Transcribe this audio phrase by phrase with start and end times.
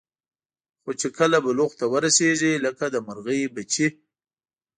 [0.81, 3.87] خو چې کله بلوغ ته ورسېږي لکه د مرغۍ بچي.